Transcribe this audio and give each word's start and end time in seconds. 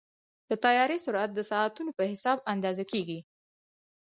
د 0.49 0.51
طیارې 0.63 0.97
سرعت 1.05 1.29
د 1.35 1.39
ساعتونو 1.51 1.91
په 1.97 2.03
حساب 2.11 2.37
اندازه 2.53 2.83
کېږي. 2.91 3.19